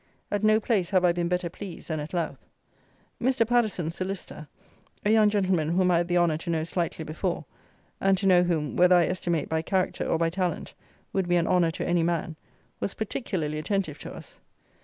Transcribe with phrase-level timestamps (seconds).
[0.31, 2.43] At no place have I been better pleased than at Louth.
[3.21, 3.45] Mr.
[3.45, 4.47] Paddison, solicitor,
[5.05, 7.45] a young gentleman whom I had the honour to know slightly before,
[7.99, 10.73] and to know whom, whether I estimate by character or by talent,
[11.13, 12.35] would be an honour to any man,
[12.79, 14.39] was particularly attentive to us.